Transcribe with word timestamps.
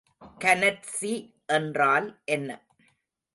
கனற்சி 0.37 1.11
என்றால் 1.47 2.07
என்ன? 2.25 2.49